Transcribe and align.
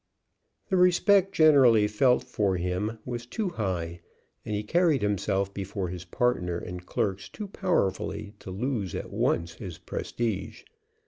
The 0.69 0.77
respect 0.77 1.31
generally 1.31 1.87
felt 1.87 2.23
for 2.23 2.57
him 2.57 2.97
was 3.05 3.27
too 3.27 3.49
high; 3.49 4.01
and 4.43 4.55
he 4.55 4.63
carried 4.63 5.03
himself 5.03 5.53
before 5.53 5.89
his 5.89 6.05
partner 6.05 6.57
and 6.57 6.83
clerks 6.83 7.29
too 7.29 7.47
powerfully 7.47 8.33
to 8.39 8.49
lose 8.49 8.95
at 8.95 9.11
once 9.11 9.53
his 9.53 9.77
prestige. 9.77 10.63